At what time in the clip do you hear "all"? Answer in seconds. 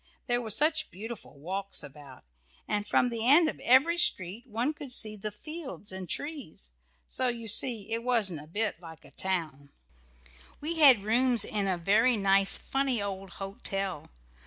1.83-1.91